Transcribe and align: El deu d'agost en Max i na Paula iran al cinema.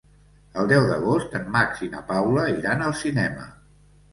El 0.61 0.69
deu 0.71 0.87
d'agost 0.91 1.35
en 1.41 1.45
Max 1.57 1.83
i 1.89 1.91
na 1.97 2.01
Paula 2.09 2.49
iran 2.55 2.85
al 2.87 2.99
cinema. 3.03 3.47